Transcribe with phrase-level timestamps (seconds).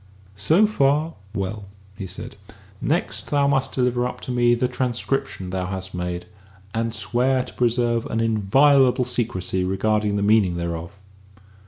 [0.35, 1.65] "So far, well,"
[1.95, 2.35] he said;
[2.81, 6.25] "next thou must deliver up to me the transcription thou hast made,
[6.73, 10.89] and swear to preserve an inviolable secrecy regarding the meaning thereof."